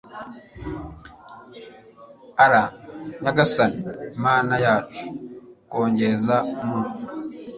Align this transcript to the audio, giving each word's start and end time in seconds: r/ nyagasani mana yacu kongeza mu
r/ 2.51 2.53
nyagasani 3.21 3.79
mana 4.23 4.55
yacu 4.65 5.05
kongeza 5.71 6.35
mu 6.65 6.79